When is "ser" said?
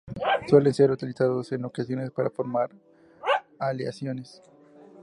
0.73-0.89